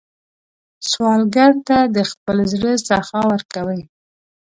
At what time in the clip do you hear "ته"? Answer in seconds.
1.67-1.77